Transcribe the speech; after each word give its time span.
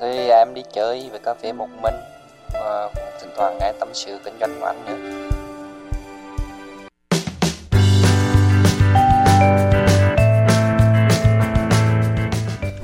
Thì 0.00 0.28
à, 0.28 0.38
em 0.38 0.54
đi 0.54 0.62
chơi 0.72 1.10
về 1.12 1.18
cà 1.24 1.34
phê 1.34 1.52
một 1.52 1.68
mình 1.82 1.94
và 2.52 2.90
cũng 2.94 3.04
thỉnh 3.20 3.30
thoảng 3.36 3.58
nghe 3.60 3.72
tâm 3.80 3.88
sự 3.92 4.18
kinh 4.24 4.34
doanh 4.40 4.60
của 4.60 4.66
anh 4.66 4.84
nữa. 4.86 5.28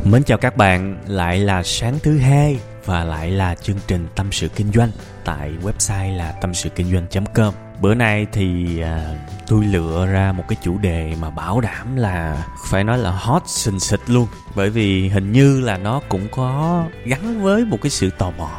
Mến 0.04 0.24
chào 0.24 0.38
các 0.38 0.56
bạn, 0.56 0.96
lại 1.06 1.38
là 1.38 1.62
sáng 1.62 1.98
thứ 2.02 2.18
hai 2.18 2.56
và 2.84 3.04
lại 3.04 3.30
là 3.30 3.54
chương 3.54 3.78
trình 3.86 4.06
Tâm 4.16 4.32
sự 4.32 4.48
Kinh 4.56 4.72
doanh 4.72 4.90
tại 5.24 5.50
website 5.62 6.16
là 6.16 6.32
tâm 6.40 6.54
sự 6.54 6.68
kinh 6.68 6.92
doanh.com. 6.92 7.54
Bữa 7.84 7.94
nay 7.94 8.26
thì 8.32 8.80
à, 8.80 9.14
tôi 9.46 9.64
lựa 9.64 10.06
ra 10.06 10.32
một 10.32 10.44
cái 10.48 10.56
chủ 10.62 10.78
đề 10.78 11.14
mà 11.20 11.30
bảo 11.30 11.60
đảm 11.60 11.96
là 11.96 12.46
phải 12.70 12.84
nói 12.84 12.98
là 12.98 13.10
hot 13.10 13.42
sình 13.46 13.80
xịt 13.80 14.00
luôn. 14.06 14.26
Bởi 14.56 14.70
vì 14.70 15.08
hình 15.08 15.32
như 15.32 15.60
là 15.60 15.76
nó 15.76 16.00
cũng 16.08 16.28
có 16.30 16.84
gắn 17.04 17.42
với 17.42 17.64
một 17.64 17.78
cái 17.82 17.90
sự 17.90 18.10
tò 18.10 18.30
mò. 18.38 18.50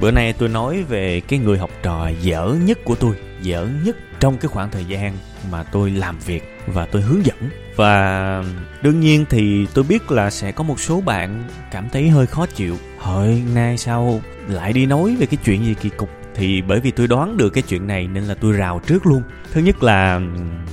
Bữa 0.00 0.10
nay 0.10 0.32
tôi 0.32 0.48
nói 0.48 0.82
về 0.82 1.20
cái 1.20 1.38
người 1.38 1.58
học 1.58 1.70
trò 1.82 2.08
dở 2.20 2.56
nhất 2.64 2.78
của 2.84 2.94
tôi, 2.94 3.14
dở 3.40 3.68
nhất 3.84 3.96
trong 4.20 4.38
cái 4.38 4.48
khoảng 4.48 4.70
thời 4.70 4.84
gian 4.84 5.16
mà 5.50 5.62
tôi 5.62 5.90
làm 5.90 6.18
việc 6.18 6.58
và 6.66 6.86
tôi 6.86 7.02
hướng 7.02 7.26
dẫn. 7.26 7.50
Và 7.76 8.44
đương 8.82 9.00
nhiên 9.00 9.24
thì 9.30 9.66
tôi 9.74 9.84
biết 9.84 10.10
là 10.10 10.30
sẽ 10.30 10.52
có 10.52 10.64
một 10.64 10.80
số 10.80 11.00
bạn 11.00 11.44
cảm 11.70 11.88
thấy 11.88 12.08
hơi 12.08 12.26
khó 12.26 12.46
chịu. 12.46 12.76
Hồi 12.98 13.42
nay 13.54 13.78
sao 13.78 14.20
lại 14.48 14.72
đi 14.72 14.86
nói 14.86 15.16
về 15.16 15.26
cái 15.26 15.38
chuyện 15.44 15.64
gì 15.64 15.74
kỳ 15.80 15.88
cục? 15.88 16.21
Thì 16.34 16.62
bởi 16.62 16.80
vì 16.80 16.90
tôi 16.90 17.06
đoán 17.06 17.36
được 17.36 17.50
cái 17.50 17.62
chuyện 17.62 17.86
này 17.86 18.06
nên 18.06 18.24
là 18.24 18.34
tôi 18.34 18.52
rào 18.52 18.80
trước 18.86 19.06
luôn. 19.06 19.22
Thứ 19.52 19.60
nhất 19.60 19.82
là 19.82 20.20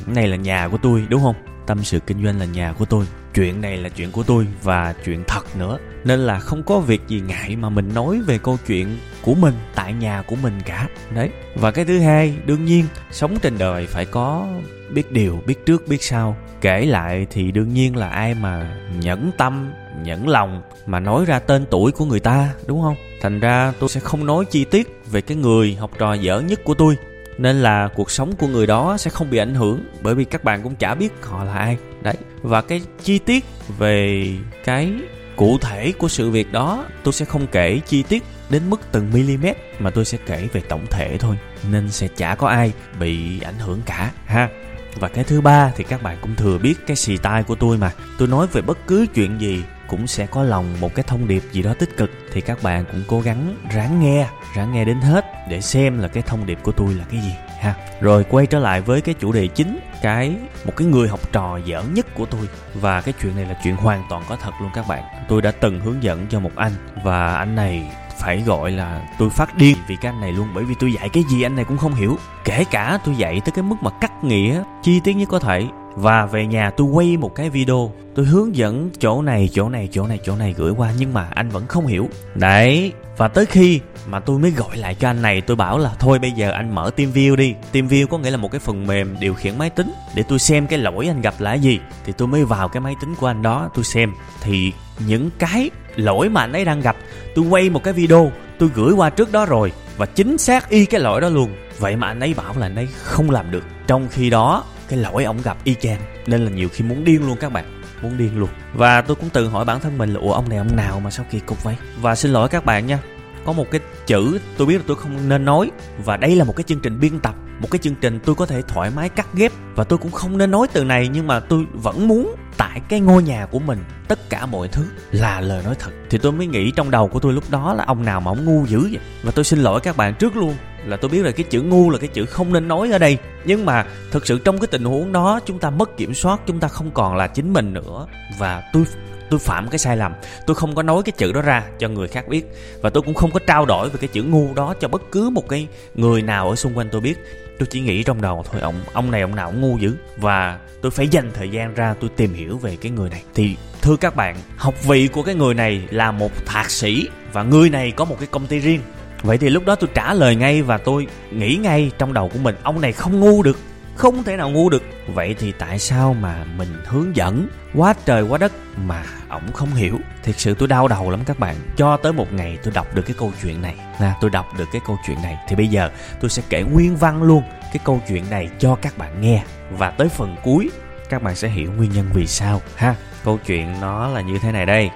này 0.07 0.27
là 0.27 0.35
nhà 0.35 0.67
của 0.67 0.77
tôi, 0.77 1.05
đúng 1.09 1.21
không? 1.21 1.35
Tâm 1.67 1.83
sự 1.83 1.99
kinh 1.99 2.23
doanh 2.23 2.39
là 2.39 2.45
nhà 2.45 2.73
của 2.77 2.85
tôi, 2.85 3.05
chuyện 3.33 3.61
này 3.61 3.77
là 3.77 3.89
chuyện 3.89 4.11
của 4.11 4.23
tôi 4.23 4.47
và 4.63 4.93
chuyện 5.05 5.23
thật 5.27 5.57
nữa 5.57 5.77
nên 6.03 6.19
là 6.19 6.39
không 6.39 6.63
có 6.63 6.79
việc 6.79 7.01
gì 7.07 7.21
ngại 7.27 7.55
mà 7.55 7.69
mình 7.69 7.91
nói 7.93 8.21
về 8.25 8.37
câu 8.37 8.57
chuyện 8.67 8.97
của 9.21 9.33
mình, 9.33 9.53
tại 9.75 9.93
nhà 9.93 10.23
của 10.27 10.35
mình 10.35 10.53
cả. 10.65 10.87
Đấy. 11.15 11.29
Và 11.55 11.71
cái 11.71 11.85
thứ 11.85 11.99
hai, 11.99 12.35
đương 12.45 12.65
nhiên, 12.65 12.85
sống 13.11 13.37
trên 13.41 13.57
đời 13.57 13.87
phải 13.87 14.05
có 14.05 14.47
biết 14.93 15.11
điều, 15.11 15.39
biết 15.45 15.65
trước, 15.65 15.87
biết 15.87 16.03
sau. 16.03 16.37
Kể 16.61 16.85
lại 16.85 17.27
thì 17.29 17.51
đương 17.51 17.73
nhiên 17.73 17.95
là 17.95 18.09
ai 18.09 18.33
mà 18.33 18.77
nhẫn 18.99 19.31
tâm, 19.37 19.71
nhẫn 20.03 20.27
lòng 20.27 20.61
mà 20.85 20.99
nói 20.99 21.25
ra 21.25 21.39
tên 21.39 21.65
tuổi 21.69 21.91
của 21.91 22.05
người 22.05 22.19
ta, 22.19 22.53
đúng 22.67 22.81
không? 22.81 22.95
Thành 23.21 23.39
ra 23.39 23.73
tôi 23.79 23.89
sẽ 23.89 23.99
không 23.99 24.25
nói 24.25 24.45
chi 24.45 24.65
tiết 24.65 25.01
về 25.11 25.21
cái 25.21 25.37
người 25.37 25.75
học 25.75 25.91
trò 25.97 26.13
dở 26.13 26.39
nhất 26.39 26.59
của 26.63 26.73
tôi. 26.73 26.97
Nên 27.37 27.55
là 27.55 27.89
cuộc 27.95 28.11
sống 28.11 28.35
của 28.35 28.47
người 28.47 28.67
đó 28.67 28.97
sẽ 28.97 29.09
không 29.11 29.29
bị 29.29 29.37
ảnh 29.37 29.55
hưởng, 29.55 29.83
bởi 30.01 30.15
vì 30.15 30.25
các 30.25 30.43
bạn 30.43 30.63
cũng 30.63 30.75
chả 30.75 30.95
biết 30.95 31.13
họ 31.21 31.43
là 31.43 31.53
ai. 31.53 31.77
Đấy. 32.01 32.15
Và 32.41 32.61
cái 32.61 32.81
chi 33.03 33.19
tiết 33.19 33.45
về 33.77 34.27
cái 34.65 34.93
cụ 35.39 35.57
thể 35.57 35.93
của 35.97 36.07
sự 36.07 36.29
việc 36.29 36.51
đó, 36.51 36.85
tôi 37.03 37.13
sẽ 37.13 37.25
không 37.25 37.47
kể 37.47 37.79
chi 37.87 38.03
tiết 38.03 38.23
đến 38.49 38.69
mức 38.69 38.81
từng 38.91 39.09
mm 39.11 39.45
mà 39.79 39.89
tôi 39.89 40.05
sẽ 40.05 40.17
kể 40.25 40.47
về 40.53 40.61
tổng 40.69 40.85
thể 40.89 41.17
thôi. 41.17 41.35
Nên 41.71 41.91
sẽ 41.91 42.07
chả 42.07 42.35
có 42.35 42.47
ai 42.47 42.71
bị 42.99 43.41
ảnh 43.41 43.59
hưởng 43.59 43.81
cả, 43.85 44.11
ha. 44.25 44.49
Và 44.95 45.07
cái 45.07 45.23
thứ 45.23 45.41
ba 45.41 45.71
thì 45.75 45.83
các 45.83 46.03
bạn 46.03 46.17
cũng 46.21 46.35
thừa 46.35 46.57
biết 46.57 46.75
cái 46.87 46.95
xì 46.95 47.17
tai 47.17 47.43
của 47.43 47.55
tôi 47.55 47.77
mà. 47.77 47.91
Tôi 48.17 48.27
nói 48.27 48.47
về 48.47 48.61
bất 48.61 48.87
cứ 48.87 49.05
chuyện 49.15 49.41
gì 49.41 49.63
cũng 49.87 50.07
sẽ 50.07 50.25
có 50.25 50.43
lòng 50.43 50.75
một 50.79 50.95
cái 50.95 51.03
thông 51.07 51.27
điệp 51.27 51.43
gì 51.51 51.61
đó 51.61 51.73
tích 51.79 51.97
cực, 51.97 52.11
thì 52.33 52.41
các 52.41 52.63
bạn 52.63 52.85
cũng 52.91 53.03
cố 53.07 53.21
gắng 53.21 53.55
ráng 53.73 53.99
nghe 53.99 54.27
ráng 54.55 54.73
nghe 54.73 54.85
đến 54.85 55.01
hết 55.01 55.25
để 55.49 55.61
xem 55.61 55.99
là 55.99 56.07
cái 56.07 56.23
thông 56.23 56.45
điệp 56.45 56.59
của 56.63 56.71
tôi 56.71 56.93
là 56.93 57.05
cái 57.11 57.21
gì, 57.21 57.33
ha. 57.59 57.75
Rồi 58.01 58.23
quay 58.23 58.45
trở 58.45 58.59
lại 58.59 58.81
với 58.81 59.01
cái 59.01 59.15
chủ 59.19 59.31
đề 59.31 59.47
chính 59.47 59.79
cái, 60.01 60.35
một 60.65 60.73
cái 60.77 60.87
người 60.87 61.07
học 61.07 61.19
trò 61.31 61.57
dở 61.65 61.83
nhất 61.93 62.05
của 62.15 62.25
tôi. 62.25 62.41
Và 62.73 63.01
cái 63.01 63.13
chuyện 63.21 63.35
này 63.35 63.45
là 63.45 63.59
chuyện 63.63 63.75
hoàn 63.75 64.03
toàn 64.09 64.23
có 64.29 64.35
thật 64.35 64.51
luôn 64.61 64.69
các 64.73 64.87
bạn. 64.87 65.03
Tôi 65.27 65.41
đã 65.41 65.51
từng 65.51 65.79
hướng 65.79 66.03
dẫn 66.03 66.27
cho 66.29 66.39
một 66.39 66.51
anh 66.55 66.73
và 67.03 67.35
anh 67.35 67.55
này 67.55 67.91
phải 68.19 68.41
gọi 68.41 68.71
là 68.71 69.01
tôi 69.19 69.29
phát 69.29 69.55
điên 69.57 69.77
vì 69.87 69.95
cái 70.01 70.11
anh 70.11 70.21
này 70.21 70.31
luôn. 70.31 70.47
Bởi 70.55 70.63
vì 70.63 70.75
tôi 70.79 70.93
dạy 70.93 71.09
cái 71.09 71.23
gì 71.23 71.41
anh 71.41 71.55
này 71.55 71.65
cũng 71.65 71.77
không 71.77 71.93
hiểu. 71.93 72.17
Kể 72.43 72.63
cả 72.71 72.99
tôi 73.05 73.15
dạy 73.15 73.41
tới 73.45 73.51
cái 73.51 73.63
mức 73.63 73.75
mà 73.81 73.91
cắt 74.01 74.23
nghĩa, 74.23 74.63
chi 74.83 74.99
tiết 74.99 75.13
nhất 75.13 75.29
có 75.29 75.39
thể 75.39 75.67
và 75.95 76.25
về 76.25 76.45
nhà 76.45 76.69
tôi 76.69 76.87
quay 76.87 77.17
một 77.17 77.35
cái 77.35 77.49
video, 77.49 77.91
tôi 78.15 78.25
hướng 78.25 78.55
dẫn 78.55 78.89
chỗ 78.99 79.21
này 79.21 79.49
chỗ 79.53 79.69
này 79.69 79.89
chỗ 79.91 80.07
này 80.07 80.19
chỗ 80.23 80.35
này 80.35 80.53
gửi 80.57 80.71
qua, 80.71 80.91
nhưng 80.99 81.13
mà 81.13 81.27
anh 81.33 81.49
vẫn 81.49 81.67
không 81.67 81.87
hiểu. 81.87 82.09
Đấy, 82.35 82.91
và 83.17 83.27
tới 83.27 83.45
khi 83.45 83.79
mà 84.07 84.19
tôi 84.19 84.39
mới 84.39 84.51
gọi 84.51 84.77
lại 84.77 84.95
cho 84.95 85.09
anh 85.09 85.21
này, 85.21 85.41
tôi 85.41 85.55
bảo 85.55 85.77
là, 85.77 85.91
thôi 85.99 86.19
bây 86.19 86.31
giờ 86.31 86.51
anh 86.51 86.75
mở 86.75 86.91
TeamView 86.95 87.35
đi. 87.35 87.55
TeamView 87.73 88.07
có 88.07 88.17
nghĩa 88.17 88.31
là 88.31 88.37
một 88.37 88.51
cái 88.51 88.59
phần 88.59 88.87
mềm 88.87 89.15
điều 89.19 89.33
khiển 89.33 89.57
máy 89.57 89.69
tính 89.69 89.91
để 90.15 90.23
tôi 90.23 90.39
xem 90.39 90.67
cái 90.67 90.79
lỗi 90.79 91.07
anh 91.07 91.21
gặp 91.21 91.33
là 91.39 91.53
gì. 91.53 91.79
Thì 92.05 92.13
tôi 92.17 92.27
mới 92.27 92.45
vào 92.45 92.67
cái 92.67 92.81
máy 92.81 92.95
tính 93.01 93.15
của 93.15 93.27
anh 93.27 93.41
đó, 93.41 93.69
tôi 93.75 93.83
xem. 93.83 94.13
Thì 94.41 94.73
những 95.07 95.29
cái 95.39 95.69
lỗi 95.95 96.29
mà 96.29 96.41
anh 96.41 96.53
ấy 96.53 96.65
đang 96.65 96.81
gặp, 96.81 96.95
tôi 97.35 97.45
quay 97.45 97.69
một 97.69 97.83
cái 97.83 97.93
video, 97.93 98.31
tôi 98.59 98.69
gửi 98.75 98.93
qua 98.93 99.09
trước 99.09 99.31
đó 99.31 99.45
rồi 99.45 99.71
và 99.97 100.05
chính 100.05 100.37
xác 100.37 100.69
y 100.69 100.85
cái 100.85 100.99
lỗi 100.99 101.21
đó 101.21 101.29
luôn. 101.29 101.49
Vậy 101.79 101.95
mà 101.95 102.07
anh 102.07 102.19
ấy 102.19 102.33
bảo 102.33 102.53
là 102.57 102.65
anh 102.65 102.75
ấy 102.75 102.87
không 103.03 103.29
làm 103.29 103.51
được. 103.51 103.63
Trong 103.87 104.07
khi 104.11 104.29
đó 104.29 104.63
cái 104.89 104.99
lỗi 104.99 105.23
ông 105.23 105.41
gặp 105.43 105.57
y 105.63 105.75
chang. 105.75 105.99
Nên 106.27 106.45
là 106.45 106.51
nhiều 106.51 106.69
khi 106.69 106.83
muốn 106.83 107.03
điên 107.03 107.27
luôn 107.27 107.37
các 107.39 107.51
bạn. 107.51 107.81
Muốn 108.01 108.17
điên 108.17 108.39
luôn. 108.39 108.49
Và 108.73 109.01
tôi 109.01 109.15
cũng 109.15 109.29
tự 109.29 109.47
hỏi 109.47 109.65
bản 109.65 109.79
thân 109.79 109.97
mình 109.97 110.13
là, 110.13 110.19
ủa, 110.19 110.33
ông 110.33 110.49
này 110.49 110.57
ông 110.57 110.75
nào 110.75 110.99
mà 110.99 111.11
sao 111.11 111.25
kỳ 111.31 111.39
cục 111.39 111.63
vậy? 111.63 111.75
Và 112.01 112.15
xin 112.15 112.31
lỗi 112.31 112.49
các 112.49 112.65
bạn 112.65 112.87
nha. 112.87 112.99
Có 113.45 113.53
một 113.53 113.65
cái 113.71 113.81
chữ 114.05 114.39
tôi 114.57 114.67
biết 114.67 114.77
là 114.77 114.83
tôi 114.87 114.95
không 114.95 115.29
nên 115.29 115.45
nói. 115.45 115.71
Và 116.05 116.17
đây 116.17 116.35
là 116.35 116.43
một 116.43 116.55
cái 116.55 116.63
chương 116.63 116.79
trình 116.79 116.99
biên 116.99 117.19
tập. 117.19 117.35
Một 117.59 117.67
cái 117.71 117.79
chương 117.79 117.95
trình 117.95 118.19
tôi 118.25 118.35
có 118.35 118.45
thể 118.45 118.61
thoải 118.61 118.91
mái 118.95 119.09
cắt 119.09 119.27
ghép. 119.33 119.51
Và 119.75 119.83
tôi 119.83 119.99
cũng 119.99 120.11
không 120.11 120.37
nên 120.37 120.51
nói 120.51 120.67
từ 120.73 120.83
này, 120.83 121.07
nhưng 121.07 121.27
mà 121.27 121.39
tôi 121.39 121.65
vẫn 121.73 122.07
muốn 122.07 122.35
tại 122.57 122.81
cái 122.89 122.99
ngôi 122.99 123.23
nhà 123.23 123.45
của 123.45 123.59
mình, 123.59 123.83
tất 124.07 124.29
cả 124.29 124.45
mọi 124.45 124.67
thứ 124.67 124.85
là 125.11 125.41
lời 125.41 125.63
nói 125.63 125.75
thật. 125.79 125.91
Thì 126.09 126.17
tôi 126.17 126.31
mới 126.31 126.47
nghĩ 126.47 126.71
trong 126.71 126.91
đầu 126.91 127.07
của 127.07 127.19
tôi 127.19 127.33
lúc 127.33 127.43
đó 127.49 127.73
là 127.73 127.83
ông 127.87 128.05
nào 128.05 128.21
mà 128.21 128.31
ông 128.31 128.45
ngu 128.45 128.65
dữ 128.65 128.79
vậy? 128.81 128.99
Và 129.23 129.31
tôi 129.31 129.45
xin 129.45 129.59
lỗi 129.59 129.79
các 129.79 129.97
bạn 129.97 130.13
trước 130.19 130.35
luôn 130.35 130.55
là 130.85 130.97
tôi 130.97 131.09
biết 131.09 131.25
là 131.25 131.31
cái 131.31 131.45
chữ 131.49 131.61
ngu 131.61 131.89
là 131.89 131.97
cái 131.97 132.07
chữ 132.07 132.25
không 132.25 132.53
nên 132.53 132.67
nói 132.67 132.91
ở 132.91 132.97
đây. 132.97 133.17
Nhưng 133.45 133.65
mà 133.65 133.85
thực 134.11 134.27
sự 134.27 134.39
trong 134.39 134.59
cái 134.59 134.67
tình 134.67 134.83
huống 134.83 135.11
đó, 135.11 135.39
chúng 135.45 135.59
ta 135.59 135.69
mất 135.69 135.97
kiểm 135.97 136.13
soát, 136.13 136.41
chúng 136.47 136.59
ta 136.59 136.67
không 136.67 136.91
còn 136.91 137.15
là 137.15 137.27
chính 137.27 137.53
mình 137.53 137.73
nữa. 137.73 138.07
Và 138.37 138.63
tôi 138.73 138.83
tôi 139.29 139.39
phạm 139.39 139.67
cái 139.67 139.79
sai 139.79 139.97
lầm. 139.97 140.13
Tôi 140.45 140.55
không 140.55 140.75
có 140.75 140.83
nói 140.83 141.03
cái 141.05 141.13
chữ 141.17 141.31
đó 141.31 141.41
ra 141.41 141.63
cho 141.79 141.87
người 141.89 142.07
khác 142.07 142.27
biết. 142.27 142.45
Và 142.81 142.89
tôi 142.89 143.03
cũng 143.03 143.13
không 143.13 143.31
có 143.31 143.39
trao 143.39 143.65
đổi 143.65 143.89
về 143.89 143.97
cái 144.01 144.07
chữ 144.07 144.23
ngu 144.23 144.53
đó 144.53 144.73
cho 144.79 144.87
bất 144.87 145.01
cứ 145.11 145.29
một 145.29 145.49
cái 145.49 145.67
người 145.95 146.21
nào 146.21 146.49
ở 146.49 146.55
xung 146.55 146.77
quanh 146.77 146.89
tôi 146.91 147.01
biết. 147.01 147.17
Tôi 147.59 147.67
chỉ 147.71 147.81
nghĩ 147.81 148.03
trong 148.03 148.21
đầu 148.21 148.45
thôi, 148.51 148.61
ông 148.61 148.75
ông 148.93 149.11
này 149.11 149.21
ông 149.21 149.35
nào 149.35 149.51
cũng 149.51 149.61
ngu 149.61 149.77
dữ. 149.77 149.95
Và 150.17 150.59
tôi 150.81 150.91
phải 150.91 151.07
dành 151.07 151.31
thời 151.33 151.49
gian 151.49 151.73
ra 151.73 151.95
tôi 151.99 152.09
tìm 152.15 152.33
hiểu 152.33 152.57
về 152.57 152.77
cái 152.81 152.91
người 152.91 153.09
này. 153.09 153.23
Thì, 153.35 153.55
thưa 153.81 153.95
các 153.95 154.15
bạn, 154.15 154.35
học 154.57 154.83
vị 154.83 155.07
của 155.07 155.23
cái 155.23 155.35
người 155.35 155.53
này 155.53 155.81
là 155.89 156.11
một 156.11 156.31
thạc 156.45 156.71
sĩ. 156.71 157.09
Và 157.33 157.43
người 157.43 157.69
này 157.69 157.91
có 157.91 158.05
một 158.05 158.15
cái 158.19 158.27
công 158.31 158.47
ty 158.47 158.59
riêng 158.59 158.81
vậy 159.21 159.37
thì 159.37 159.49
lúc 159.49 159.65
đó 159.65 159.75
tôi 159.75 159.89
trả 159.93 160.13
lời 160.13 160.35
ngay 160.35 160.61
và 160.61 160.77
tôi 160.77 161.07
nghĩ 161.31 161.55
ngay 161.55 161.91
trong 161.97 162.13
đầu 162.13 162.29
của 162.29 162.39
mình, 162.39 162.55
ông 162.63 162.81
này 162.81 162.91
không 162.91 163.19
ngu 163.19 163.43
được, 163.43 163.59
không 163.95 164.23
thể 164.23 164.35
nào 164.35 164.49
ngu 164.49 164.69
được. 164.69 164.83
Vậy 165.13 165.35
thì 165.39 165.51
tại 165.51 165.79
sao 165.79 166.13
mà 166.13 166.43
mình 166.57 166.67
hướng 166.85 167.15
dẫn 167.15 167.47
quá 167.73 167.93
trời 168.05 168.23
quá 168.23 168.37
đất 168.37 168.51
mà 168.85 169.03
ổng 169.29 169.51
không 169.53 169.75
hiểu? 169.75 169.97
Thiệt 170.23 170.39
sự 170.39 170.53
tôi 170.53 170.67
đau 170.67 170.87
đầu 170.87 171.09
lắm 171.09 171.19
các 171.25 171.39
bạn. 171.39 171.55
Cho 171.77 171.97
tới 171.97 172.13
một 172.13 172.33
ngày 172.33 172.57
tôi 172.63 172.73
đọc 172.73 172.95
được 172.95 173.01
cái 173.01 173.15
câu 173.19 173.31
chuyện 173.41 173.61
này. 173.61 173.75
Nè, 174.01 174.11
tôi 174.21 174.29
đọc 174.29 174.45
được 174.57 174.65
cái 174.71 174.81
câu 174.87 174.97
chuyện 175.07 175.21
này. 175.21 175.37
Thì 175.47 175.55
bây 175.55 175.67
giờ 175.67 175.89
tôi 176.21 176.29
sẽ 176.29 176.41
kể 176.49 176.63
nguyên 176.63 176.95
văn 176.95 177.23
luôn 177.23 177.43
cái 177.61 177.79
câu 177.83 178.01
chuyện 178.07 178.29
này 178.29 178.49
cho 178.59 178.75
các 178.75 178.97
bạn 178.97 179.21
nghe. 179.21 179.43
Và 179.71 179.89
tới 179.91 180.09
phần 180.09 180.35
cuối, 180.43 180.69
các 181.09 181.23
bạn 181.23 181.35
sẽ 181.35 181.49
hiểu 181.49 181.71
nguyên 181.77 181.91
nhân 181.91 182.05
vì 182.13 182.27
sao, 182.27 182.61
ha. 182.75 182.95
Câu 183.23 183.39
chuyện 183.45 183.81
nó 183.81 184.07
là 184.07 184.21
như 184.21 184.39
thế 184.41 184.51
này 184.51 184.65
đây 184.65 184.89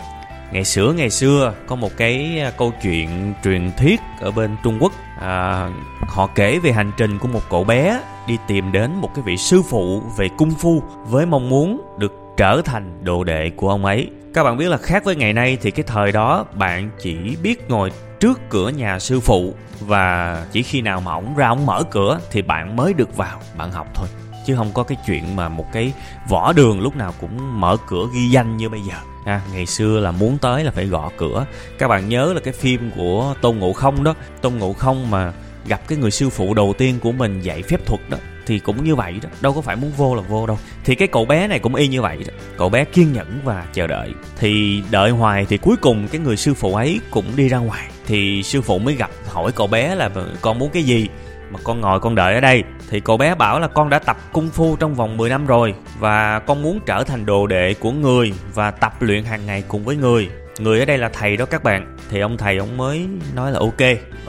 ngày 0.53 0.65
xưa 0.65 0.93
ngày 0.93 1.09
xưa 1.09 1.53
có 1.67 1.75
một 1.75 1.91
cái 1.97 2.39
à, 2.39 2.51
câu 2.57 2.73
chuyện 2.81 3.33
truyền 3.43 3.71
thuyết 3.77 3.99
ở 4.19 4.31
bên 4.31 4.55
trung 4.63 4.77
quốc. 4.79 4.91
À, 5.19 5.69
họ 6.01 6.29
kể 6.35 6.59
về 6.59 6.71
hành 6.71 6.91
trình 6.97 7.19
của 7.19 7.27
một 7.27 7.41
cậu 7.49 7.63
bé 7.63 7.99
đi 8.27 8.37
tìm 8.47 8.71
đến 8.71 8.91
một 8.95 9.09
cái 9.15 9.23
vị 9.23 9.37
sư 9.37 9.61
phụ 9.69 10.01
về 10.17 10.29
cung 10.37 10.51
phu 10.59 10.83
với 11.05 11.25
mong 11.25 11.49
muốn 11.49 11.81
được 11.99 12.13
trở 12.37 12.61
thành 12.65 13.03
đồ 13.03 13.23
đệ 13.23 13.49
của 13.49 13.69
ông 13.69 13.85
ấy. 13.85 14.09
Các 14.33 14.43
bạn 14.43 14.57
biết 14.57 14.69
là 14.69 14.77
khác 14.77 15.03
với 15.03 15.15
ngày 15.15 15.33
nay 15.33 15.57
thì 15.61 15.71
cái 15.71 15.83
thời 15.87 16.11
đó 16.11 16.45
bạn 16.53 16.89
chỉ 17.01 17.35
biết 17.43 17.69
ngồi 17.69 17.91
trước 18.19 18.39
cửa 18.49 18.69
nhà 18.69 18.99
sư 18.99 19.19
phụ 19.19 19.53
và 19.79 20.45
chỉ 20.51 20.63
khi 20.63 20.81
nào 20.81 21.01
mà 21.01 21.13
ổng 21.13 21.35
ra 21.35 21.47
ổng 21.47 21.65
mở 21.65 21.83
cửa 21.91 22.19
thì 22.31 22.41
bạn 22.41 22.75
mới 22.75 22.93
được 22.93 23.17
vào 23.17 23.39
bạn 23.57 23.71
học 23.71 23.87
thôi. 23.93 24.07
Chứ 24.45 24.55
không 24.55 24.71
có 24.73 24.83
cái 24.83 24.97
chuyện 25.05 25.35
mà 25.35 25.49
một 25.49 25.65
cái 25.73 25.93
võ 26.29 26.53
đường 26.53 26.81
lúc 26.81 26.95
nào 26.95 27.13
cũng 27.21 27.61
mở 27.61 27.77
cửa 27.87 28.05
ghi 28.13 28.29
danh 28.29 28.57
như 28.57 28.69
bây 28.69 28.81
giờ 28.81 29.12
à, 29.25 29.41
ngày 29.53 29.65
xưa 29.65 29.99
là 29.99 30.11
muốn 30.11 30.37
tới 30.37 30.63
là 30.63 30.71
phải 30.71 30.85
gõ 30.85 31.11
cửa. 31.17 31.45
Các 31.77 31.87
bạn 31.87 32.09
nhớ 32.09 32.33
là 32.33 32.39
cái 32.39 32.53
phim 32.53 32.91
của 32.95 33.33
tôn 33.41 33.57
ngộ 33.57 33.73
không 33.73 34.03
đó. 34.03 34.15
Tôn 34.41 34.53
ngộ 34.53 34.73
không 34.73 35.11
mà 35.11 35.33
gặp 35.67 35.87
cái 35.87 35.97
người 35.97 36.11
sư 36.11 36.29
phụ 36.29 36.53
đầu 36.53 36.73
tiên 36.77 36.99
của 37.01 37.11
mình 37.11 37.41
dạy 37.41 37.63
phép 37.63 37.85
thuật 37.85 38.09
đó 38.09 38.17
thì 38.45 38.59
cũng 38.59 38.83
như 38.83 38.95
vậy 38.95 39.13
đó. 39.23 39.29
Đâu 39.41 39.53
có 39.53 39.61
phải 39.61 39.75
muốn 39.75 39.91
vô 39.97 40.15
là 40.15 40.21
vô 40.21 40.47
đâu. 40.47 40.59
Thì 40.85 40.95
cái 40.95 41.07
cậu 41.07 41.25
bé 41.25 41.47
này 41.47 41.59
cũng 41.59 41.75
y 41.75 41.87
như 41.87 42.01
vậy 42.01 42.17
đó. 42.27 42.33
Cậu 42.57 42.69
bé 42.69 42.85
kiên 42.85 43.13
nhẫn 43.13 43.39
và 43.43 43.65
chờ 43.73 43.87
đợi. 43.87 44.09
Thì 44.37 44.81
đợi 44.91 45.11
hoài 45.11 45.45
thì 45.49 45.57
cuối 45.57 45.75
cùng 45.81 46.07
cái 46.07 46.21
người 46.21 46.37
sư 46.37 46.53
phụ 46.53 46.75
ấy 46.75 46.99
cũng 47.11 47.25
đi 47.35 47.49
ra 47.49 47.57
ngoài. 47.57 47.87
Thì 48.05 48.43
sư 48.43 48.61
phụ 48.61 48.79
mới 48.79 48.95
gặp 48.95 49.11
hỏi 49.27 49.51
cậu 49.51 49.67
bé 49.67 49.95
là 49.95 50.09
con 50.41 50.59
muốn 50.59 50.69
cái 50.69 50.83
gì? 50.83 51.07
Mà 51.53 51.59
con 51.63 51.81
ngồi 51.81 51.99
con 51.99 52.15
đợi 52.15 52.33
ở 52.33 52.39
đây 52.39 52.63
thì 52.89 52.99
cậu 52.99 53.17
bé 53.17 53.35
bảo 53.35 53.59
là 53.59 53.67
con 53.67 53.89
đã 53.89 53.99
tập 53.99 54.17
cung 54.31 54.49
phu 54.49 54.75
trong 54.75 54.95
vòng 54.95 55.17
10 55.17 55.29
năm 55.29 55.45
rồi 55.45 55.73
và 55.99 56.39
con 56.39 56.61
muốn 56.61 56.79
trở 56.85 57.03
thành 57.03 57.25
đồ 57.25 57.47
đệ 57.47 57.73
của 57.73 57.91
người 57.91 58.33
và 58.53 58.71
tập 58.71 58.93
luyện 58.99 59.23
hàng 59.23 59.45
ngày 59.45 59.63
cùng 59.67 59.83
với 59.83 59.95
người. 59.95 60.29
Người 60.59 60.79
ở 60.79 60.85
đây 60.85 60.97
là 60.97 61.09
thầy 61.09 61.37
đó 61.37 61.45
các 61.45 61.63
bạn. 61.63 61.97
Thì 62.09 62.19
ông 62.19 62.37
thầy 62.37 62.57
ông 62.57 62.77
mới 62.77 63.07
nói 63.35 63.51
là 63.51 63.59
ok 63.59 63.81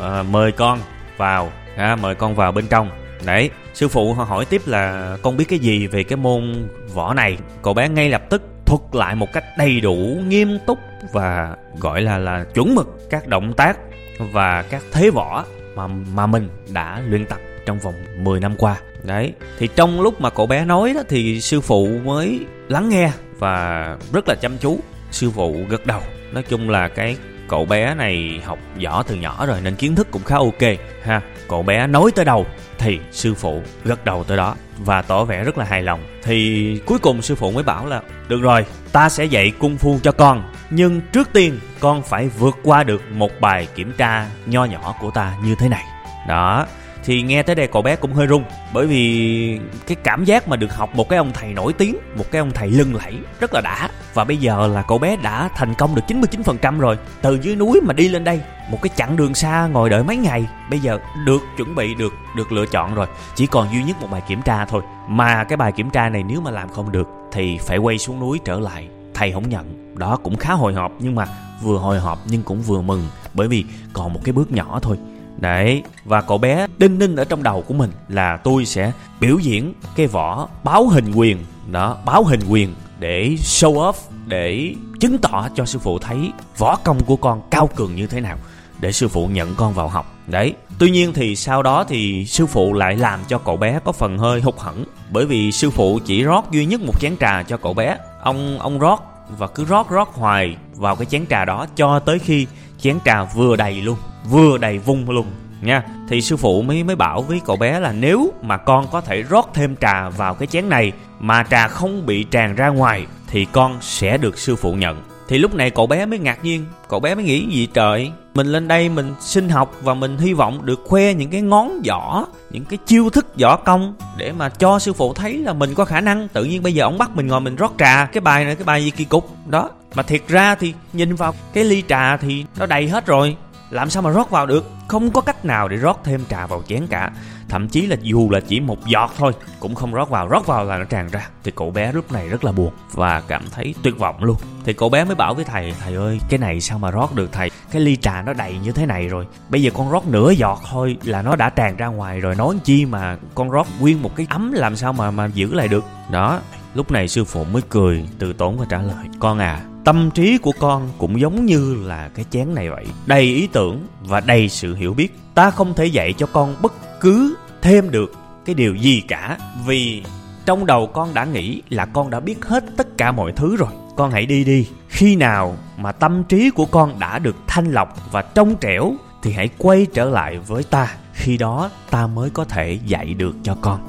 à, 0.03 0.23
mời 0.23 0.53
con 0.53 0.79
vào 1.17 1.53
à, 1.77 1.97
mời 1.97 2.15
con 2.15 2.35
vào 2.35 2.53
bên 2.53 2.67
trong. 2.67 2.91
Đấy 3.27 3.51
sư 3.75 3.89
phụ 3.89 4.15
hỏi 4.15 4.45
tiếp 4.45 4.63
là 4.67 5.17
con 5.23 5.37
biết 5.37 5.45
cái 5.49 5.59
gì 5.59 5.87
về 5.87 6.03
cái 6.03 6.17
môn 6.17 6.69
võ 6.95 7.15
này? 7.15 7.39
Cậu 7.63 7.75
bé 7.75 7.89
ngay 7.89 8.09
lập 8.09 8.23
tức 8.31 8.43
thuật 8.67 8.81
lại 8.93 9.15
một 9.15 9.33
cách 9.33 9.45
đầy 9.59 9.81
đủ 9.81 9.97
nghiêm 10.29 10.59
túc 10.67 10.79
và 11.13 11.57
gọi 11.79 12.03
là 12.03 12.19
là 12.19 12.45
chuẩn 12.55 12.75
mực 12.75 13.11
các 13.11 13.27
động 13.27 13.53
tác 13.53 13.79
và 14.19 14.63
các 14.63 14.83
thế 14.93 15.11
võ 15.11 15.45
mà 15.75 15.87
mà 15.87 16.27
mình 16.27 16.49
đã 16.73 17.03
luyện 17.09 17.27
tập 17.27 17.41
trong 17.67 17.79
vòng 17.79 17.95
10 18.17 18.41
năm 18.41 18.57
qua. 18.59 18.81
Đấy, 19.03 19.33
thì 19.59 19.69
trong 19.77 20.01
lúc 20.01 20.21
mà 20.21 20.31
cậu 20.31 20.47
bé 20.47 20.65
nói 20.65 20.93
đó 20.95 21.03
thì 21.09 21.41
sư 21.41 21.61
phụ 21.61 21.89
mới 22.05 22.41
lắng 22.69 22.89
nghe 22.89 23.13
và 23.39 23.97
rất 24.13 24.29
là 24.29 24.35
chăm 24.35 24.59
chú. 24.59 24.79
Sư 25.11 25.31
phụ 25.31 25.57
gật 25.69 25.87
đầu. 25.87 26.01
Nói 26.33 26.43
chung 26.43 26.71
là 26.71 26.89
cái 26.89 27.17
cậu 27.49 27.65
bé 27.65 27.95
này 27.95 28.41
học 28.45 28.59
võ 28.85 29.03
từ 29.03 29.15
nhỏ 29.15 29.47
rồi 29.47 29.61
nên 29.61 29.77
kiến 29.77 29.95
thức 29.95 30.09
cũng 30.11 30.25
khá 30.25 30.37
ok, 30.37 30.63
ha. 31.05 31.21
Cậu 31.49 31.63
bé 31.63 31.87
nói 31.87 32.11
tới 32.15 32.25
đầu 32.25 32.47
thì 32.79 32.99
sư 33.11 33.35
phụ 33.35 33.63
gật 33.85 34.05
đầu 34.05 34.25
tới 34.25 34.37
đó 34.37 34.55
và 34.79 35.03
tỏ 35.03 35.25
vẻ 35.25 35.45
rất 35.45 35.59
là 35.59 35.65
hài 35.65 35.83
lòng. 35.83 36.01
Thì 36.23 36.81
cuối 36.87 36.99
cùng 36.99 37.23
sư 37.23 37.35
phụ 37.35 37.51
mới 37.51 37.63
bảo 37.63 37.87
là, 37.87 38.03
được 38.29 38.41
rồi, 38.43 38.67
ta 38.93 39.09
sẽ 39.09 39.25
dạy 39.25 39.53
cung 39.59 39.79
phu 39.79 39.99
cho 40.03 40.13
con, 40.13 40.53
nhưng 40.71 41.01
trước 41.13 41.33
tiên 41.33 41.59
con 41.81 42.03
phải 42.03 42.29
vượt 42.29 42.59
qua 42.63 42.85
được 42.85 43.03
một 43.11 43.31
bài 43.41 43.69
kiểm 43.75 43.93
tra 43.93 44.27
nho 44.47 44.65
nhỏ 44.65 44.95
của 45.01 45.11
ta 45.11 45.35
như 45.45 45.55
thế 45.59 45.69
này. 45.69 45.85
Đó 46.29 46.67
thì 47.05 47.23
nghe 47.23 47.43
tới 47.43 47.55
đây 47.55 47.67
cậu 47.67 47.83
bé 47.83 47.97
cũng 47.97 48.13
hơi 48.13 48.27
run. 48.27 48.45
Bởi 48.73 48.87
vì 48.87 49.61
cái 49.87 49.97
cảm 50.05 50.25
giác 50.25 50.49
mà 50.49 50.57
được 50.57 50.75
học 50.75 50.95
một 50.95 51.09
cái 51.09 51.17
ông 51.17 51.31
thầy 51.33 51.53
nổi 51.53 51.73
tiếng, 51.73 51.97
một 52.17 52.25
cái 52.31 52.39
ông 52.39 52.51
thầy 52.51 52.71
lưng 52.71 52.95
lẫy 52.95 53.15
rất 53.41 53.55
là 53.55 53.61
đã. 53.61 53.89
Và 54.15 54.25
bây 54.25 54.37
giờ 54.37 54.67
là 54.67 54.83
cậu 54.83 54.99
bé 54.99 55.17
đã 55.17 55.49
thành 55.57 55.75
công 55.75 55.95
được 55.95 56.03
99% 56.09 56.79
rồi. 56.79 56.99
Từ 57.23 57.39
dưới 57.43 57.57
núi 57.57 57.81
mà 57.81 57.93
đi 57.93 58.09
lên 58.09 58.25
đây, 58.25 58.41
một 58.71 58.79
cái 58.83 58.91
chặng 58.97 59.17
đường 59.17 59.35
xa 59.35 59.67
ngồi 59.67 59.91
đợi 59.91 60.05
mấy 60.05 60.17
ngày, 60.17 60.47
bây 60.71 60.81
giờ 60.81 60.99
được 61.27 61.43
chuẩn 61.57 61.75
bị, 61.75 61.95
được 61.95 62.13
được 62.37 62.53
lựa 62.53 62.67
chọn 62.67 62.95
rồi. 62.95 63.07
Chỉ 63.35 63.47
còn 63.47 63.69
duy 63.73 63.83
nhất 63.83 63.97
một 64.01 64.09
bài 64.11 64.23
kiểm 64.29 64.43
tra 64.43 64.65
thôi. 64.65 64.83
Mà 65.09 65.45
cái 65.45 65.57
bài 65.57 65.73
kiểm 65.73 65.91
tra 65.91 66.09
này 66.09 66.23
nếu 66.23 66.41
mà 66.41 66.51
làm 66.51 66.69
không 66.69 66.93
được, 66.93 67.09
thì 67.33 67.59
phải 67.59 67.79
quay 67.79 67.99
xuống 67.99 68.21
núi 68.21 68.41
trở 68.45 68.61
lại. 68.61 68.89
Thầy 69.15 69.33
không 69.33 69.49
nhận. 69.49 69.95
Đó 69.99 70.17
cũng 70.17 70.37
khá 70.37 70.53
hồi 70.53 70.75
hộp, 70.75 70.93
nhưng 70.99 71.15
mà 71.15 71.27
vừa 71.63 71.79
hồi 71.79 72.01
hộp 72.01 72.19
nhưng 72.27 72.43
cũng 72.43 72.63
vừa 72.63 72.81
mừng. 72.81 73.07
Bởi 73.35 73.49
vì 73.49 73.65
còn 73.93 74.13
một 74.13 74.21
cái 74.25 74.33
bước 74.33 74.53
nhỏ 74.53 74.79
thôi. 74.83 74.97
Đấy, 75.37 75.83
và 76.05 76.21
cậu 76.21 76.39
bé 76.39 76.67
đinh 76.79 76.99
ninh 76.99 77.17
ở 77.17 77.25
trong 77.25 77.43
đầu 77.43 77.63
của 77.63 77.75
mình 77.75 77.91
là 78.09 78.37
tôi 78.37 78.65
sẽ 78.65 78.93
biểu 79.21 79.39
diễn 79.39 79.75
cái 79.97 80.07
võ 80.07 80.49
báo 80.65 80.89
hình 80.89 81.13
quyền. 81.15 81.39
Đó, 81.71 81.97
báo 82.05 82.25
hình 82.25 82.41
quyền 82.49 82.75
để 82.99 83.29
show 83.29 83.75
off, 83.75 83.93
để 84.27 84.75
chứng 85.01 85.19
tỏ 85.19 85.49
cho 85.55 85.65
sư 85.65 85.79
phụ 85.79 85.99
thấy 85.99 86.33
võ 86.59 86.77
công 86.77 87.05
của 87.05 87.17
con 87.17 87.43
cao 87.51 87.71
cường 87.77 87.97
như 87.97 88.07
thế 88.07 88.21
nào 88.21 88.37
Để 88.81 88.93
sư 88.93 89.09
phụ 89.09 89.27
nhận 89.27 89.55
con 89.55 89.73
vào 89.73 89.89
học. 89.89 90.15
Đấy, 90.27 90.55
tuy 90.79 90.91
nhiên 90.91 91.13
thì 91.13 91.37
sau 91.37 91.63
đó 91.63 91.85
thì 91.85 92.27
sư 92.27 92.47
phụ 92.47 92.73
lại 92.73 92.97
làm 92.97 93.21
cho 93.29 93.39
cậu 93.39 93.57
bé 93.57 93.81
có 93.85 93.93
phần 93.93 94.19
hơi 94.19 94.41
hụt 94.41 94.59
hẫng 94.59 94.85
Bởi 95.11 95.27
vì 95.27 95.53
sư 95.53 95.71
phụ 95.71 95.99
chỉ 96.05 96.23
rót 96.23 96.51
duy 96.51 96.67
nhất 96.67 96.81
một 96.81 97.01
chén 97.01 97.17
trà 97.17 97.43
cho 97.43 97.57
cậu 97.57 97.75
bé. 97.75 97.97
Ông 98.21 98.59
ông 98.59 98.79
rót 98.79 99.03
và 99.39 99.47
cứ 99.47 99.65
rót 99.65 99.91
rót 99.91 100.09
hoài 100.15 100.57
vào 100.75 100.97
cái 100.97 101.07
chén 101.07 101.27
trà 101.27 101.45
đó 101.45 101.67
cho 101.77 101.99
tới 101.99 102.19
khi 102.19 102.47
chén 102.79 102.99
trà 103.05 103.25
vừa 103.25 103.57
đầy 103.57 103.83
luôn, 103.83 103.97
vừa 104.31 104.59
đầy 104.59 104.79
vung 104.79 105.11
luôn, 105.11 105.27
nha. 105.63 105.83
Thì 106.09 106.21
sư 106.21 106.37
phụ 106.37 106.63
mới 106.63 106.85
mới 106.85 106.97
bảo 106.97 107.23
với 107.23 107.41
cậu 107.45 107.57
bé 107.57 107.81
là 107.81 107.93
nếu 107.93 108.33
mà 108.43 108.57
con 108.57 108.87
có 108.93 109.01
thể 109.01 109.23
rót 109.23 109.51
thêm 109.55 109.77
trà 109.77 110.09
vào 110.09 110.35
cái 110.35 110.47
chén 110.47 110.69
này 110.69 110.93
mà 111.21 111.45
trà 111.51 111.69
không 111.69 112.07
bị 112.07 112.25
tràn 112.25 112.55
ra 112.55 112.69
ngoài 112.69 113.07
thì 113.27 113.47
con 113.53 113.79
sẽ 113.81 114.19
được 114.19 114.39
sư 114.39 114.57
phụ 114.57 114.73
nhận 114.73 115.14
thì 115.29 115.39
lúc 115.39 115.55
này 115.55 115.71
cậu 115.71 115.87
bé 115.87 116.07
mới 116.07 116.19
ngạc 116.19 116.45
nhiên, 116.45 116.67
cậu 116.89 117.01
bé 117.01 117.15
mới 117.15 117.25
nghĩ 117.25 117.47
gì 117.51 117.67
trời? 117.75 118.11
Mình 118.35 118.47
lên 118.47 118.69
đây 118.69 118.89
mình 118.89 119.15
xin 119.21 119.49
học 119.49 119.75
và 119.83 119.95
mình 119.95 120.19
hy 120.19 120.33
vọng 120.33 120.67
được 120.67 120.81
khoe 120.85 121.15
những 121.15 121.31
cái 121.31 121.41
ngón 121.41 121.83
võ 121.89 122.27
những 122.51 122.65
cái 122.65 122.79
chiêu 122.87 123.11
thức 123.11 123.27
võ 123.41 123.57
công 123.57 123.95
để 124.17 124.33
mà 124.33 124.49
cho 124.49 124.79
sư 124.79 124.93
phụ 124.93 125.15
thấy 125.15 125.39
là 125.39 125.53
mình 125.53 125.75
có 125.75 125.85
khả 125.85 126.01
năng. 126.01 126.29
Tự 126.29 126.45
nhiên 126.45 126.63
bây 126.63 126.75
giờ 126.75 126.85
ông 126.85 126.99
bắt 126.99 127.11
mình 127.15 127.27
ngồi 127.27 127.41
mình 127.41 127.57
rót 127.57 127.73
trà, 127.79 128.07
cái 128.07 128.21
bài 128.21 128.45
này, 128.45 128.55
cái 128.55 128.65
bài 128.65 128.85
gì 128.85 128.91
kỳ 128.91 129.05
cục? 129.05 129.31
Đó, 129.47 129.71
mà 129.95 130.03
thiệt 130.03 130.23
ra 130.29 130.55
thì 130.55 130.75
nhìn 130.93 131.15
vào 131.15 131.35
cái 131.53 131.65
ly 131.65 131.83
trà 131.89 132.17
thì 132.17 132.45
nó 132.57 132.67
đầy 132.67 132.89
hết 132.89 133.07
rồi. 133.07 133.37
Làm 133.71 133.91
sao 133.91 134.03
mà 134.03 134.11
rót 134.11 134.31
vào 134.31 134.47
được? 134.47 134.71
Không 134.89 135.11
có 135.11 135.21
cách 135.21 135.45
nào 135.45 135.69
để 135.69 135.77
rót 135.77 136.01
thêm 136.05 136.25
trà 136.31 136.47
vào 136.47 136.63
chén 136.69 136.87
cả 136.87 137.11
thậm 137.55 137.69
chí 137.69 137.87
là 137.87 137.97
dù 138.03 138.31
là 138.31 138.41
chỉ 138.41 138.61
một 138.61 138.87
giọt 138.87 139.11
thôi, 139.19 139.33
cũng 139.61 139.75
không 139.75 139.95
rót 139.95 140.11
vào 140.11 140.29
rót 140.29 140.47
vào 140.47 140.65
là 140.65 140.79
nó 140.79 140.85
tràn 140.85 141.09
ra. 141.09 141.29
Thì 141.45 141.53
cậu 141.57 141.71
bé 141.71 141.93
lúc 141.93 142.13
này 142.13 142.29
rất 142.29 142.45
là 142.45 142.53
buồn 142.53 142.73
và 142.93 143.21
cảm 143.21 143.43
thấy 143.51 143.75
tuyệt 143.83 143.99
vọng 143.99 144.25
luôn. 144.25 144.37
Thì 144.65 144.73
cậu 144.73 144.89
bé 144.89 145.05
mới 145.05 145.15
bảo 145.15 145.35
với 145.35 145.45
thầy 145.45 145.75
thầy 145.81 145.95
ơi, 145.95 146.21
cái 146.29 146.39
này 146.39 146.61
sao 146.61 146.79
mà 146.79 146.91
rót 146.91 147.15
được 147.15 147.33
thầy? 147.33 147.51
Cái 147.71 147.83
ly 147.83 147.97
trà 147.97 148.23
nó 148.23 148.33
đầy 148.33 148.59
như 148.65 148.73
thế 148.73 148.87
này 148.87 149.09
rồi. 149.09 149.27
Bây 149.49 149.63
giờ 149.63 149.71
con 149.75 149.91
rót 149.91 150.07
nửa 150.07 150.31
giọt 150.31 150.61
thôi 150.71 150.97
là 151.05 151.23
nó 151.23 151.37
đã 151.37 151.51
tràn 151.51 151.77
ra 151.77 151.87
ngoài 151.87 152.21
rồi. 152.21 152.35
Nói 152.35 152.57
chi 152.65 152.85
mà 152.85 153.17
con 153.35 153.51
rót 153.51 153.67
nguyên 153.81 154.03
một 154.03 154.17
cái 154.17 154.27
ấm 154.31 154.53
làm 154.53 154.77
sao 154.77 154.93
mà 154.93 155.11
mà 155.11 155.27
giữ 155.35 155.55
lại 155.55 155.69
được? 155.69 155.85
Đó, 156.11 156.41
lúc 156.75 156.91
này 156.91 157.09
sư 157.09 157.25
phụ 157.25 157.45
mới 157.45 157.63
cười, 157.69 158.09
từ 158.19 158.33
tốn 158.33 158.59
và 158.59 158.67
trả 158.69 158.79
lời, 158.79 159.05
con 159.19 159.39
à 159.39 159.61
tâm 159.85 160.11
trí 160.11 160.39
của 160.39 160.53
con 160.61 160.89
cũng 160.99 161.21
giống 161.21 161.47
như 161.47 161.77
là 161.85 162.09
cái 162.15 162.25
chén 162.31 162.55
này 162.55 162.71
vậy. 162.71 162.87
Đầy 163.07 163.23
ý 163.23 163.47
tưởng 163.47 163.87
và 164.01 164.21
đầy 164.21 164.49
sự 164.49 164.75
hiểu 164.75 164.95
biết. 164.95 165.19
Ta 165.35 165.51
không 165.51 165.75
thể 165.75 165.87
dạy 165.87 166.13
cho 166.13 166.27
con 166.27 166.57
bất 166.63 167.01
cứ 167.01 167.37
thêm 167.65 167.91
được 167.91 168.13
cái 168.45 168.55
điều 168.55 168.75
gì 168.75 169.01
cả. 169.09 169.39
Vì 169.67 170.03
trong 170.47 170.67
đầu 170.67 170.87
con 170.87 171.15
đã 171.15 171.25
nghĩ 171.25 171.63
là 171.69 171.87
con 171.87 172.11
đã 172.11 172.21
biết 172.21 172.45
hết 172.45 172.65
tất 172.77 172.99
cả 172.99 173.13
mọi 173.13 173.33
thứ 173.33 173.57
rồi. 173.57 173.69
Con 173.97 174.11
hãy 174.11 174.27
đi 174.27 174.45
đi. 174.45 174.69
Khi 174.89 175.17
nào 175.17 175.57
mà 175.77 175.93
tâm 175.93 176.25
trí 176.25 176.51
của 176.51 176.67
con 176.67 176.99
đã 176.99 177.19
được 177.19 177.37
thanh 177.47 177.73
lọc 177.73 178.13
và 178.13 178.23
trong 178.23 178.57
trẻo, 178.61 178.93
thì 179.23 179.33
hãy 179.33 179.49
quay 179.59 179.87
trở 179.95 180.05
lại 180.05 180.39
với 180.39 180.63
ta. 180.63 180.95
Khi 181.13 181.39
đó, 181.39 181.71
ta 181.91 182.07
mới 182.07 182.31
có 182.31 182.45
thể 182.45 182.79
dạy 182.87 183.15
được 183.15 183.35
cho 183.43 183.57
con. 183.61 183.81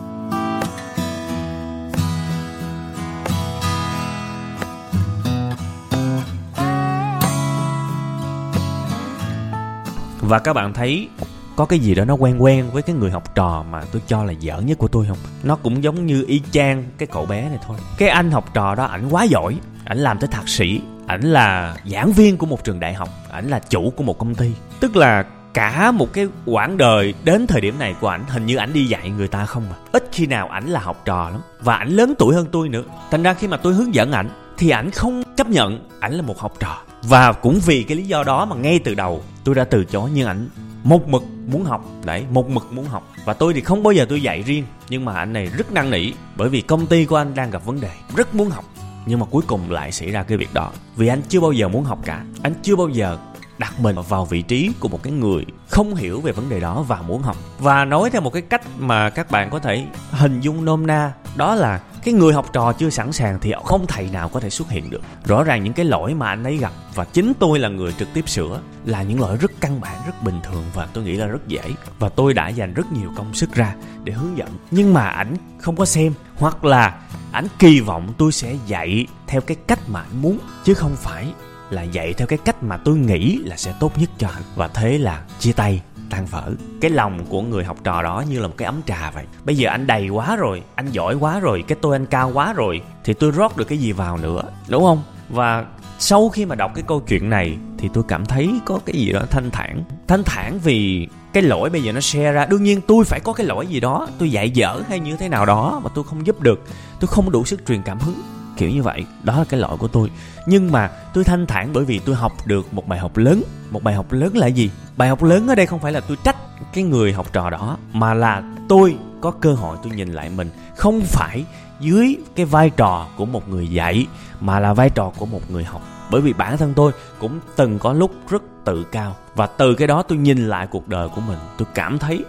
Và 10.22 10.40
các 10.40 10.54
bạn 10.54 10.74
thấy 10.74 11.10
có 11.56 11.66
cái 11.66 11.80
gì 11.80 11.96
đó 11.96 12.06
nó 12.06 12.14
quen 12.14 12.44
quen 12.44 12.72
với 12.72 12.82
cái 12.82 12.96
người 12.96 13.12
học 13.12 13.36
trò 13.36 13.66
mà 13.72 13.84
tôi 13.92 14.02
cho 14.08 14.24
là 14.24 14.32
dở 14.32 14.62
nhất 14.62 14.78
của 14.78 14.88
tôi 14.88 15.06
không? 15.08 15.18
Nó 15.44 15.56
cũng 15.56 15.84
giống 15.84 16.06
như 16.06 16.26
y 16.28 16.42
chang 16.52 16.84
cái 16.98 17.08
cậu 17.08 17.26
bé 17.26 17.50
này 17.50 17.60
thôi. 17.68 17.78
Cái 17.98 18.10
anh 18.10 18.32
học 18.32 18.54
trò 18.54 18.76
đó, 18.76 18.86
ảnh 18.86 19.10
quá 19.10 19.24
giỏi. 19.24 19.58
Ảnh 19.86 19.98
làm 19.98 20.20
tới 20.20 20.28
thạc 20.28 20.50
sĩ. 20.50 20.82
Ảnh 21.08 21.22
là 21.22 21.76
giảng 21.86 22.12
viên 22.12 22.38
của 22.38 22.46
một 22.46 22.64
trường 22.64 22.80
đại 22.80 22.94
học. 22.94 23.10
Ảnh 23.32 23.48
là 23.48 23.60
chủ 23.60 23.94
của 23.96 24.04
một 24.04 24.18
công 24.18 24.36
ty. 24.36 24.52
Tức 24.80 24.96
là 24.96 25.26
cả 25.54 25.92
một 25.92 26.14
cái 26.14 26.28
quãng 26.46 26.78
đời 26.78 27.14
đến 27.24 27.48
thời 27.48 27.62
điểm 27.62 27.80
này 27.80 27.96
của 28.02 28.08
ảnh, 28.08 28.24
hình 28.28 28.46
như 28.46 28.56
ảnh 28.56 28.74
đi 28.74 28.86
dạy 28.86 29.10
người 29.10 29.28
ta 29.28 29.46
không 29.46 29.64
mà 29.70 29.76
ít 29.92 30.10
khi 30.12 30.28
nào 30.28 30.48
ảnh 30.48 30.68
là 30.68 30.80
học 30.80 31.02
trò 31.06 31.30
lắm. 31.30 31.42
Và 31.60 31.76
ảnh 31.76 31.90
lớn 31.90 32.14
tuổi 32.20 32.36
hơn 32.36 32.48
tôi 32.52 32.70
nữa. 32.70 32.84
Thành 33.12 33.24
ra 33.24 33.34
khi 33.34 33.48
mà 33.48 33.58
tôi 33.58 33.74
hướng 33.74 33.96
dẫn 33.96 34.12
ảnh, 34.12 34.30
thì 34.58 34.70
ảnh 34.70 34.92
không 34.92 35.24
chấp 35.38 35.48
nhận 35.48 35.90
ảnh 36.00 36.14
là 36.14 36.22
một 36.22 36.40
học 36.40 36.54
trò. 36.60 36.78
Và 37.04 37.32
cũng 37.32 37.60
vì 37.66 37.84
cái 37.84 37.98
lý 37.98 38.04
do 38.04 38.24
đó 38.24 38.46
mà 38.46 38.56
ngay 38.56 38.80
từ 38.80 38.96
đầu 38.96 39.24
tôi 39.44 39.56
đã 39.56 39.64
từ 39.64 39.86
chối, 39.86 40.10
nhưng 40.14 40.28
ảnh 40.28 40.50
một 40.86 41.08
mực 41.08 41.24
muốn 41.48 41.64
học, 41.64 41.86
đấy, 42.04 42.26
một 42.32 42.50
mực 42.50 42.74
muốn 42.74 42.86
học. 42.86 43.12
Và 43.26 43.34
tôi 43.34 43.54
thì 43.54 43.62
không 43.62 43.84
bao 43.84 43.92
giờ 43.92 44.06
tôi 44.10 44.22
dạy 44.22 44.42
riêng, 44.42 44.66
nhưng 44.90 45.06
mà 45.06 45.14
anh 45.14 45.34
này 45.34 45.46
rất 45.46 45.72
năn 45.72 45.90
nỉ, 45.90 46.12
bởi 46.36 46.50
vì 46.50 46.62
công 46.62 46.86
ty 46.86 47.06
của 47.06 47.16
anh 47.16 47.36
đang 47.36 47.52
gặp 47.52 47.66
vấn 47.66 47.82
đề, 47.82 47.90
rất 48.16 48.36
muốn 48.36 48.50
học. 48.50 48.66
Nhưng 49.06 49.20
mà 49.20 49.26
cuối 49.26 49.44
cùng 49.48 49.72
lại 49.72 49.92
xảy 49.92 50.12
ra 50.12 50.24
cái 50.24 50.38
việc 50.38 50.54
đó, 50.54 50.72
vì 50.96 51.08
anh 51.08 51.22
chưa 51.30 51.40
bao 51.40 51.52
giờ 51.52 51.68
muốn 51.68 51.84
học 51.84 52.00
cả. 52.06 52.24
Anh 52.42 52.54
chưa 52.64 52.76
bao 52.76 52.90
giờ 52.90 53.18
đặt 53.58 53.80
mình 53.80 53.96
vào 54.10 54.26
vị 54.26 54.42
trí 54.42 54.72
của 54.80 54.88
một 54.88 55.04
cái 55.04 55.14
người 55.14 55.46
không 55.70 55.96
hiểu 55.96 56.22
về 56.22 56.32
vấn 56.32 56.50
đề 56.50 56.60
đó 56.60 56.82
và 56.88 57.02
muốn 57.02 57.22
học. 57.22 57.38
Và 57.60 57.86
nói 57.86 58.10
theo 58.10 58.22
một 58.22 58.34
cái 58.34 58.42
cách 58.42 58.62
mà 58.78 59.10
các 59.10 59.32
bạn 59.32 59.50
có 59.50 59.60
thể 59.60 59.86
hình 60.12 60.42
dung 60.42 60.66
nôm 60.66 60.88
na, 60.88 61.14
đó 61.36 61.56
là 61.56 61.82
cái 62.06 62.14
người 62.14 62.34
học 62.34 62.54
trò 62.54 62.74
chưa 62.74 62.90
sẵn 62.90 63.12
sàng 63.12 63.40
thì 63.42 63.54
không 63.64 63.88
thầy 63.88 64.10
nào 64.10 64.30
có 64.30 64.40
thể 64.40 64.50
xuất 64.50 64.70
hiện 64.70 64.90
được. 64.90 65.02
Rõ 65.26 65.44
ràng 65.44 65.64
những 65.64 65.74
cái 65.74 65.86
lỗi 65.86 66.14
mà 66.14 66.28
anh 66.28 66.44
ấy 66.44 66.58
gặp 66.58 66.72
và 66.96 67.06
chính 67.06 67.34
tôi 67.40 67.60
là 67.60 67.70
người 67.70 67.94
trực 67.94 68.08
tiếp 68.14 68.30
sửa 68.30 68.62
là 68.86 69.04
những 69.04 69.20
lỗi 69.20 69.38
rất 69.38 69.52
căn 69.60 69.82
bản, 69.82 70.02
rất 70.06 70.24
bình 70.24 70.40
thường 70.44 70.64
và 70.74 70.88
tôi 70.94 71.04
nghĩ 71.04 71.14
là 71.16 71.26
rất 71.26 71.48
dễ. 71.48 71.62
Và 72.00 72.10
tôi 72.10 72.34
đã 72.34 72.48
dành 72.48 72.74
rất 72.74 72.92
nhiều 72.92 73.10
công 73.16 73.34
sức 73.34 73.54
ra 73.54 73.76
để 74.04 74.14
hướng 74.14 74.38
dẫn. 74.38 74.50
Nhưng 74.72 74.94
mà 74.94 75.02
ảnh 75.02 75.36
không 75.60 75.76
có 75.76 75.86
xem 75.86 76.14
hoặc 76.36 76.66
là 76.66 77.00
ảnh 77.32 77.48
kỳ 77.60 77.80
vọng 77.80 78.14
tôi 78.18 78.32
sẽ 78.32 78.56
dạy 78.68 79.08
theo 79.28 79.42
cái 79.42 79.58
cách 79.68 79.80
mà 79.88 80.00
ảnh 80.00 80.22
muốn, 80.22 80.40
chứ 80.64 80.74
không 80.74 80.96
phải 80.96 81.34
là 81.70 81.84
dạy 81.84 82.14
theo 82.14 82.28
cái 82.28 82.40
cách 82.46 82.64
mà 82.64 82.78
tôi 82.78 82.98
nghĩ 82.98 83.40
là 83.44 83.58
sẽ 83.58 83.74
tốt 83.80 83.98
nhất 83.98 84.10
cho 84.18 84.28
anh. 84.28 84.44
Và 84.56 84.68
thế 84.68 84.98
là 84.98 85.24
chia 85.40 85.54
tay 85.54 85.82
tan 86.10 86.26
vỡ 86.26 86.52
cái 86.82 86.92
lòng 86.92 87.26
của 87.30 87.42
người 87.42 87.64
học 87.64 87.78
trò 87.84 88.02
đó 88.02 88.24
như 88.30 88.40
là 88.40 88.48
một 88.48 88.54
cái 88.58 88.66
ấm 88.66 88.82
trà 88.86 89.12
vậy. 89.12 89.26
Bây 89.44 89.58
giờ 89.58 89.70
anh 89.70 89.88
đầy 89.88 90.10
quá 90.10 90.36
rồi, 90.36 90.64
anh 90.76 90.92
giỏi 90.92 91.16
quá 91.16 91.40
rồi, 91.40 91.64
cái 91.68 91.78
tôi 91.82 91.96
anh 91.96 92.06
cao 92.06 92.32
quá 92.34 92.54
rồi, 92.54 92.82
thì 93.04 93.14
tôi 93.14 93.32
rót 93.32 93.58
được 93.58 93.66
cái 93.66 93.78
gì 93.78 93.92
vào 93.92 94.18
nữa, 94.18 94.42
đúng 94.70 94.84
không? 94.84 95.04
Và 95.30 95.66
sau 96.00 96.30
khi 96.30 96.46
mà 96.46 96.56
đọc 96.56 96.72
cái 96.76 96.84
câu 96.88 97.00
chuyện 97.00 97.30
này, 97.30 97.58
thì 97.78 97.90
tôi 97.94 98.04
cảm 98.08 98.26
thấy 98.26 98.60
có 98.66 98.80
cái 98.86 98.96
gì 98.96 99.12
đó 99.12 99.22
thanh 99.30 99.52
thản. 99.52 99.84
Thanh 100.08 100.24
thản 100.24 100.60
vì 100.60 101.08
cái 101.34 101.44
lỗi 101.44 101.70
bây 101.70 101.84
giờ 101.84 101.92
nó 101.92 102.00
share 102.00 102.32
ra. 102.32 102.46
Đương 102.46 102.64
nhiên 102.64 102.82
tôi 102.88 103.06
phải 103.06 103.20
có 103.20 103.34
cái 103.34 103.46
lỗi 103.46 103.68
gì 103.68 103.80
đó, 103.80 104.08
tôi 104.18 104.32
dạy 104.32 104.50
dở 104.50 104.82
hay 104.90 105.00
như 105.00 105.16
thế 105.16 105.30
nào 105.30 105.46
đó 105.46 105.82
mà 105.84 105.90
tôi 105.96 106.04
không 106.04 106.28
giúp 106.28 106.42
được. 106.42 106.64
Tôi 107.00 107.08
không 107.08 107.32
đủ 107.32 107.46
sức 107.46 107.66
truyền 107.68 107.82
cảm 107.82 108.00
hứng 108.00 108.22
kiểu 108.58 108.70
như 108.70 108.84
vậy. 108.84 109.06
Đó 109.24 109.38
là 109.38 109.44
cái 109.50 109.60
lỗi 109.60 109.78
của 109.78 109.88
tôi. 109.88 110.12
Nhưng 110.46 110.72
mà 110.72 110.90
tôi 111.14 111.24
thanh 111.24 111.46
thản 111.46 111.70
bởi 111.74 111.86
vì 111.86 112.00
tôi 112.00 112.16
học 112.16 112.34
được 112.46 112.74
một 112.74 112.88
bài 112.88 113.00
học 113.00 113.18
lớn. 113.18 113.44
Một 113.72 113.84
bài 113.84 113.96
học 113.96 114.12
lớn 114.12 114.38
là 114.38 114.48
gì? 114.48 114.72
Bài 114.98 115.10
học 115.10 115.24
lớn 115.24 115.48
ở 115.48 115.56
đây 115.56 115.66
không 115.66 115.80
phải 115.80 115.92
là 115.92 116.00
tôi 116.00 116.18
trách 116.24 116.36
cái 116.74 116.84
người 116.84 117.14
học 117.14 117.34
trò 117.34 117.50
đó, 117.50 117.78
mà 117.94 118.14
là 118.14 118.44
tôi 118.70 118.96
có 119.22 119.32
cơ 119.32 119.54
hội 119.54 119.78
tôi 119.84 119.92
nhìn 119.92 120.14
lại 120.14 120.30
mình. 120.30 120.50
Không 120.76 121.02
phải 121.02 121.46
dưới 121.80 122.18
cái 122.36 122.46
vai 122.46 122.70
trò 122.70 123.08
của 123.18 123.26
một 123.26 123.50
người 123.50 123.68
dạy, 123.68 124.08
mà 124.40 124.60
là 124.60 124.74
vai 124.74 124.90
trò 124.90 125.12
của 125.18 125.26
một 125.26 125.52
người 125.52 125.64
học. 125.64 125.82
Bởi 126.12 126.22
vì 126.22 126.34
bản 126.34 126.58
thân 126.58 126.74
tôi 126.76 126.92
cũng 127.20 127.40
từng 127.56 127.80
có 127.80 127.94
lúc 127.94 128.12
rất 128.30 128.44
tự 128.66 128.84
cao. 128.84 129.16
Và 129.36 129.48
từ 129.48 129.76
cái 129.76 129.88
đó 129.88 130.04
tôi 130.04 130.18
nhìn 130.18 130.48
lại 130.48 130.68
cuộc 130.68 130.88
đời 130.88 131.10
của 131.16 131.22
mình. 131.28 131.38
Tôi 131.58 131.68
cảm 131.76 132.00
thấy 132.00 132.26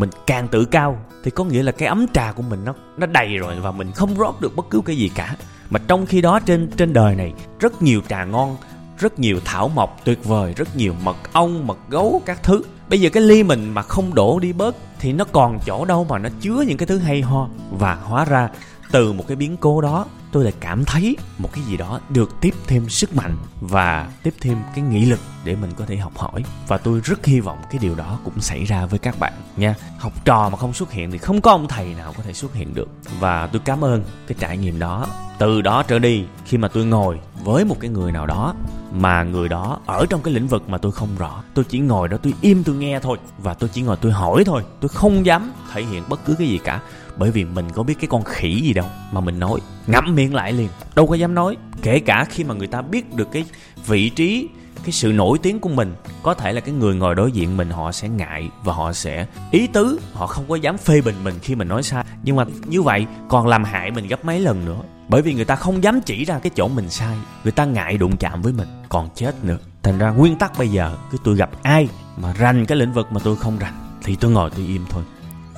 mình 0.00 0.10
càng 0.26 0.48
tự 0.48 0.64
cao 0.64 0.98
thì 1.24 1.30
có 1.30 1.44
nghĩa 1.44 1.62
là 1.62 1.72
cái 1.72 1.88
ấm 1.88 2.06
trà 2.14 2.32
của 2.32 2.42
mình 2.42 2.64
nó 2.64 2.74
nó 2.96 3.06
đầy 3.06 3.36
rồi 3.36 3.60
và 3.60 3.70
mình 3.70 3.92
không 3.92 4.14
rót 4.18 4.40
được 4.40 4.56
bất 4.56 4.66
cứ 4.70 4.80
cái 4.84 4.96
gì 4.96 5.10
cả. 5.14 5.36
Mà 5.70 5.80
trong 5.88 6.06
khi 6.06 6.20
đó 6.20 6.40
trên 6.40 6.70
trên 6.76 6.92
đời 6.92 7.14
này, 7.14 7.32
rất 7.60 7.82
nhiều 7.82 8.00
trà 8.08 8.24
ngon, 8.24 8.56
rất 8.98 9.18
nhiều 9.18 9.40
thảo 9.44 9.68
mộc 9.68 10.00
tuyệt 10.04 10.24
vời, 10.24 10.54
rất 10.56 10.76
nhiều 10.76 10.94
mật 11.04 11.16
ong, 11.32 11.66
mật 11.66 11.78
gấu, 11.88 12.22
các 12.26 12.42
thứ. 12.42 12.62
Bây 12.88 13.00
giờ 13.00 13.10
cái 13.12 13.22
ly 13.22 13.42
mình 13.42 13.74
mà 13.74 13.82
không 13.82 14.14
đổ 14.14 14.38
đi 14.38 14.52
bớt 14.52 14.76
thì 14.98 15.12
nó 15.12 15.24
còn 15.32 15.58
chỗ 15.66 15.84
đâu 15.84 16.04
mà 16.04 16.18
nó 16.18 16.28
chứa 16.40 16.64
những 16.66 16.76
cái 16.76 16.86
thứ 16.86 16.98
hay 16.98 17.22
ho. 17.22 17.48
Và 17.70 17.94
hóa 17.94 18.24
ra, 18.24 18.48
từ 18.92 19.12
một 19.12 19.24
cái 19.28 19.36
biến 19.36 19.56
cố 19.56 19.80
đó 19.80 20.06
tôi 20.32 20.44
lại 20.44 20.52
cảm 20.60 20.84
thấy 20.84 21.16
một 21.38 21.50
cái 21.52 21.64
gì 21.64 21.76
đó 21.76 22.00
được 22.08 22.40
tiếp 22.40 22.54
thêm 22.66 22.88
sức 22.88 23.16
mạnh 23.16 23.36
và 23.60 24.10
tiếp 24.22 24.34
thêm 24.40 24.58
cái 24.74 24.84
nghị 24.84 25.04
lực 25.04 25.20
để 25.44 25.56
mình 25.56 25.70
có 25.76 25.84
thể 25.86 25.96
học 25.96 26.18
hỏi. 26.18 26.44
Và 26.68 26.78
tôi 26.78 27.00
rất 27.04 27.26
hy 27.26 27.40
vọng 27.40 27.58
cái 27.70 27.78
điều 27.78 27.94
đó 27.94 28.18
cũng 28.24 28.40
xảy 28.40 28.64
ra 28.64 28.86
với 28.86 28.98
các 28.98 29.18
bạn 29.18 29.32
nha. 29.56 29.74
Học 29.98 30.12
trò 30.24 30.48
mà 30.48 30.56
không 30.56 30.72
xuất 30.72 30.92
hiện 30.92 31.10
thì 31.10 31.18
không 31.18 31.40
có 31.40 31.50
ông 31.50 31.68
thầy 31.68 31.94
nào 31.94 32.14
có 32.16 32.22
thể 32.22 32.32
xuất 32.32 32.54
hiện 32.54 32.74
được. 32.74 32.88
Và 33.20 33.46
tôi 33.46 33.62
cảm 33.64 33.84
ơn 33.84 34.04
cái 34.26 34.36
trải 34.40 34.56
nghiệm 34.56 34.78
đó. 34.78 35.06
Từ 35.38 35.62
đó 35.62 35.82
trở 35.82 35.98
đi, 35.98 36.24
khi 36.44 36.58
mà 36.58 36.68
tôi 36.68 36.84
ngồi 36.84 37.20
với 37.44 37.64
một 37.64 37.76
cái 37.80 37.90
người 37.90 38.12
nào 38.12 38.26
đó 38.26 38.54
mà 38.92 39.22
người 39.22 39.48
đó 39.48 39.78
ở 39.86 40.06
trong 40.10 40.22
cái 40.22 40.34
lĩnh 40.34 40.48
vực 40.48 40.68
mà 40.68 40.78
tôi 40.78 40.92
không 40.92 41.08
rõ, 41.18 41.42
tôi 41.54 41.64
chỉ 41.68 41.78
ngồi 41.78 42.08
đó 42.08 42.16
tôi 42.22 42.34
im 42.40 42.64
tôi 42.64 42.76
nghe 42.76 43.00
thôi. 43.00 43.18
Và 43.38 43.54
tôi 43.54 43.70
chỉ 43.72 43.82
ngồi 43.82 43.96
tôi 43.96 44.12
hỏi 44.12 44.44
thôi, 44.44 44.62
tôi 44.80 44.88
không 44.88 45.26
dám 45.26 45.52
thể 45.72 45.84
hiện 45.84 46.02
bất 46.08 46.24
cứ 46.24 46.34
cái 46.38 46.48
gì 46.48 46.58
cả. 46.64 46.80
Bởi 47.16 47.30
vì 47.30 47.44
mình 47.44 47.70
có 47.74 47.82
biết 47.82 47.94
cái 48.00 48.08
con 48.08 48.24
khỉ 48.24 48.60
gì 48.62 48.72
đâu 48.72 48.86
mà 49.12 49.20
mình 49.20 49.38
nói 49.38 49.60
ngậm 49.86 50.14
miệng 50.14 50.34
lại 50.34 50.52
liền. 50.52 50.68
Đâu 50.94 51.06
có 51.06 51.14
dám 51.14 51.34
nói, 51.34 51.56
kể 51.82 52.00
cả 52.00 52.26
khi 52.30 52.44
mà 52.44 52.54
người 52.54 52.66
ta 52.66 52.82
biết 52.82 53.14
được 53.14 53.28
cái 53.32 53.44
vị 53.86 54.08
trí, 54.08 54.48
cái 54.82 54.92
sự 54.92 55.12
nổi 55.12 55.38
tiếng 55.42 55.60
của 55.60 55.68
mình, 55.68 55.94
có 56.22 56.34
thể 56.34 56.52
là 56.52 56.60
cái 56.60 56.74
người 56.74 56.94
ngồi 56.94 57.14
đối 57.14 57.32
diện 57.32 57.56
mình, 57.56 57.70
họ 57.70 57.92
sẽ 57.92 58.08
ngại 58.08 58.50
và 58.64 58.72
họ 58.72 58.92
sẽ 58.92 59.26
ý 59.50 59.66
tứ, 59.66 60.00
họ 60.12 60.26
không 60.26 60.44
có 60.48 60.56
dám 60.56 60.78
phê 60.78 61.00
bình 61.00 61.14
mình 61.24 61.34
khi 61.42 61.54
mình 61.54 61.68
nói 61.68 61.82
sai. 61.82 62.04
Nhưng 62.22 62.36
mà 62.36 62.44
như 62.64 62.82
vậy, 62.82 63.06
còn 63.28 63.46
làm 63.46 63.64
hại 63.64 63.90
mình 63.90 64.08
gấp 64.08 64.24
mấy 64.24 64.40
lần 64.40 64.64
nữa. 64.64 64.80
Bởi 65.08 65.22
vì 65.22 65.34
người 65.34 65.44
ta 65.44 65.56
không 65.56 65.84
dám 65.84 66.00
chỉ 66.00 66.24
ra 66.24 66.38
cái 66.38 66.50
chỗ 66.56 66.68
mình 66.68 66.90
sai, 66.90 67.16
người 67.44 67.52
ta 67.52 67.64
ngại 67.64 67.98
đụng 67.98 68.16
chạm 68.16 68.42
với 68.42 68.52
mình, 68.52 68.68
còn 68.88 69.08
chết 69.14 69.44
nữa. 69.44 69.58
Thành 69.82 69.98
ra 69.98 70.10
nguyên 70.10 70.38
tắc 70.38 70.58
bây 70.58 70.68
giờ, 70.68 70.96
cứ 71.10 71.18
tôi 71.24 71.36
gặp 71.36 71.50
ai 71.62 71.88
mà 72.16 72.32
rành 72.32 72.66
cái 72.66 72.78
lĩnh 72.78 72.92
vực 72.92 73.12
mà 73.12 73.20
tôi 73.24 73.36
không 73.36 73.58
rành, 73.58 73.74
thì 74.04 74.16
tôi 74.16 74.30
ngồi 74.30 74.50
tôi 74.50 74.66
im 74.66 74.84
thôi 74.90 75.02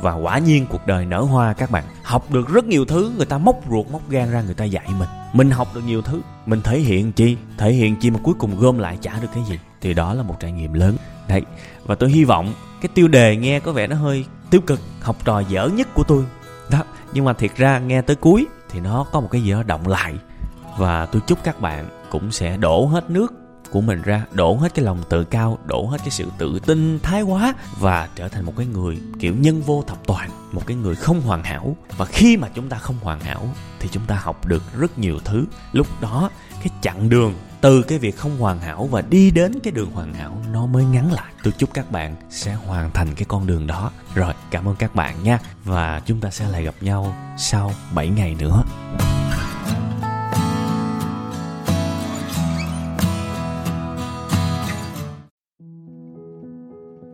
và 0.03 0.15
quả 0.15 0.39
nhiên 0.39 0.67
cuộc 0.71 0.87
đời 0.87 1.07
nở 1.07 1.21
hoa 1.21 1.53
các 1.53 1.71
bạn. 1.71 1.85
Học 2.03 2.31
được 2.31 2.49
rất 2.49 2.65
nhiều 2.65 2.85
thứ, 2.85 3.13
người 3.17 3.27
ta 3.27 3.39
móc 3.39 3.57
ruột, 3.71 3.87
móc 3.93 4.11
gan 4.11 4.31
ra, 4.31 4.43
người 4.43 4.55
ta 4.55 4.65
dạy 4.65 4.87
mình. 4.99 5.09
Mình 5.33 5.51
học 5.51 5.69
được 5.75 5.81
nhiều 5.87 6.03
thứ. 6.03 6.21
Mình 6.47 6.61
thể 6.63 6.79
hiện 6.79 7.13
chi? 7.13 7.37
Thể 7.59 7.73
hiện 7.73 7.97
chi 7.97 8.11
mà 8.11 8.19
cuối 8.23 8.35
cùng 8.39 8.59
gom 8.61 8.79
lại 8.79 8.99
trả 9.01 9.19
được 9.21 9.29
cái 9.35 9.45
gì? 9.49 9.59
Thì 9.81 9.95
đó 9.95 10.15
là 10.15 10.23
một 10.23 10.37
trải 10.41 10.53
nghiệm 10.53 10.73
lớn. 10.73 10.97
Đấy, 11.29 11.43
và 11.85 11.95
tôi 11.95 12.11
hy 12.11 12.25
vọng 12.25 12.55
cái 12.81 12.89
tiêu 12.95 13.09
đề 13.09 13.37
nghe 13.37 13.61
có 13.61 13.73
vẻ 13.73 13.87
nó 13.87 13.97
hơi 13.97 14.25
tiêu 14.51 14.61
cực, 14.61 14.81
học 15.01 15.17
trò 15.25 15.41
dở 15.41 15.71
nhất 15.75 15.89
của 15.95 16.03
tôi. 16.03 16.25
Đó, 16.71 16.79
nhưng 17.13 17.25
mà 17.25 17.33
thiệt 17.33 17.57
ra 17.57 17.79
nghe 17.79 18.03
tới 18.03 18.17
cuối 18.17 18.47
thì 18.71 18.81
nó 18.81 19.07
có 19.13 19.21
một 19.21 19.29
cái 19.31 19.43
gì 19.43 19.53
đó 19.53 19.63
động 19.63 19.89
lại. 19.89 20.15
Và 20.79 21.07
tôi 21.07 21.23
chúc 21.27 21.39
các 21.45 21.61
bạn 21.61 21.89
cũng 22.11 22.33
sẽ 22.33 22.57
đổ 22.57 22.87
hết 22.87 23.11
nước 23.11 23.35
của 23.73 23.81
mình 23.81 24.03
ra, 24.03 24.25
đổ 24.33 24.57
hết 24.57 24.75
cái 24.75 24.85
lòng 24.85 25.03
tự 25.09 25.25
cao, 25.25 25.59
đổ 25.67 25.87
hết 25.87 25.99
cái 25.99 26.11
sự 26.11 26.29
tự 26.39 26.59
tin, 26.67 26.99
thái 27.03 27.23
quá 27.23 27.55
và 27.79 28.09
trở 28.15 28.29
thành 28.29 28.45
một 28.45 28.53
cái 28.57 28.67
người 28.67 28.99
kiểu 29.19 29.35
nhân 29.37 29.63
vô 29.63 29.85
thập 29.87 30.07
toàn, 30.07 30.31
một 30.53 30.63
cái 30.67 30.77
người 30.77 30.95
không 30.95 31.21
hoàn 31.21 31.45
hảo. 31.45 31.77
Và 31.97 32.05
khi 32.05 32.37
mà 32.37 32.49
chúng 32.55 32.69
ta 32.69 32.79
không 32.79 32.97
hoàn 33.03 33.21
hảo 33.21 33.49
thì 33.81 33.89
chúng 33.93 34.07
ta 34.07 34.19
học 34.23 34.47
được 34.47 34.63
rất 34.79 34.99
nhiều 34.99 35.19
thứ. 35.25 35.45
Lúc 35.73 35.87
đó, 36.01 36.31
cái 36.51 36.69
chặng 36.81 37.09
đường 37.09 37.35
từ 37.61 37.83
cái 37.83 37.99
việc 37.99 38.17
không 38.17 38.39
hoàn 38.39 38.61
hảo 38.61 38.89
và 38.91 39.03
đi 39.03 39.31
đến 39.31 39.59
cái 39.63 39.73
đường 39.73 39.91
hoàn 39.91 40.15
hảo 40.15 40.43
nó 40.53 40.67
mới 40.67 40.85
ngắn 40.85 41.13
lại. 41.13 41.33
Tôi 41.43 41.53
chúc 41.59 41.75
các 41.75 41.91
bạn 41.91 42.17
sẽ 42.31 42.55
hoàn 42.55 42.91
thành 42.91 43.15
cái 43.15 43.25
con 43.29 43.47
đường 43.47 43.67
đó. 43.67 43.91
Rồi, 44.15 44.35
cảm 44.51 44.69
ơn 44.69 44.77
các 44.77 44.95
bạn 44.95 45.23
nha. 45.23 45.39
Và 45.65 46.01
chúng 46.07 46.21
ta 46.21 46.31
sẽ 46.31 46.49
lại 46.49 46.65
gặp 46.65 46.75
nhau 46.81 47.15
sau 47.39 47.73
7 47.95 48.09
ngày 48.09 48.37
nữa. 48.39 48.63